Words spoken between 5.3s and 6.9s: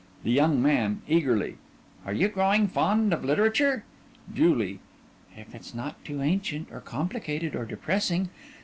If it's not too ancient or